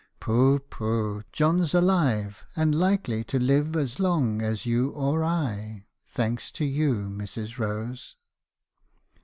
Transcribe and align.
"'Pooh! 0.19 0.57
pooh! 0.57 1.21
John's 1.31 1.75
alive, 1.75 2.43
and 2.55 2.73
likely 2.73 3.23
to 3.25 3.37
live 3.37 3.75
as 3.75 3.99
long 3.99 4.41
as 4.41 4.65
you 4.65 4.89
or 4.89 5.23
I, 5.23 5.85
thanks 6.07 6.49
to 6.53 6.65
you, 6.65 7.07
Mrs. 7.07 7.59
Rose.' 7.59 8.15